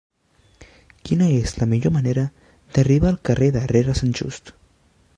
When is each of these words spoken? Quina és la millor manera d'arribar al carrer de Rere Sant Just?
Quina 1.09 1.27
és 1.41 1.53
la 1.59 1.67
millor 1.75 1.95
manera 1.97 2.25
d'arribar 2.77 3.13
al 3.13 3.23
carrer 3.31 3.55
de 3.59 3.67
Rere 3.77 3.99
Sant 4.01 4.21
Just? 4.23 4.55